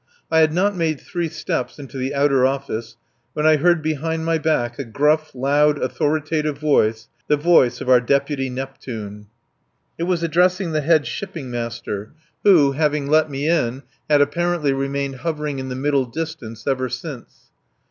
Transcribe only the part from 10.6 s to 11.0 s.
the